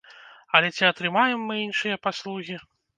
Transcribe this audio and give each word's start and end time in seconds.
Але 0.59 0.71
ці 0.75 0.89
атрымаем 0.91 1.39
мы 1.53 1.61
іншыя 1.69 2.03
паслугі? 2.11 2.55